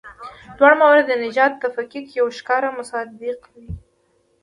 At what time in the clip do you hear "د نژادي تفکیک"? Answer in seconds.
1.07-2.05